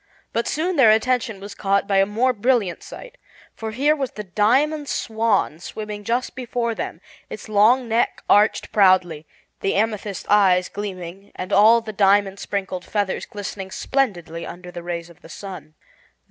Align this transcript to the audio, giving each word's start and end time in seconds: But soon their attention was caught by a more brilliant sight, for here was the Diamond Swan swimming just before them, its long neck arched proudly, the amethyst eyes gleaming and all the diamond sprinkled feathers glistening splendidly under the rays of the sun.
But 0.33 0.47
soon 0.47 0.77
their 0.77 0.89
attention 0.89 1.39
was 1.39 1.53
caught 1.53 1.87
by 1.87 1.97
a 1.97 2.07
more 2.07 2.33
brilliant 2.33 2.81
sight, 2.81 3.19
for 3.53 3.69
here 3.69 3.95
was 3.95 4.09
the 4.09 4.23
Diamond 4.23 4.89
Swan 4.89 5.59
swimming 5.59 6.03
just 6.03 6.33
before 6.33 6.73
them, 6.73 6.99
its 7.29 7.47
long 7.47 7.87
neck 7.87 8.23
arched 8.27 8.71
proudly, 8.71 9.27
the 9.59 9.75
amethyst 9.75 10.25
eyes 10.27 10.69
gleaming 10.69 11.31
and 11.35 11.53
all 11.53 11.81
the 11.81 11.93
diamond 11.93 12.39
sprinkled 12.39 12.83
feathers 12.83 13.27
glistening 13.27 13.69
splendidly 13.69 14.43
under 14.43 14.71
the 14.71 14.81
rays 14.81 15.11
of 15.11 15.21
the 15.21 15.29
sun. 15.29 15.75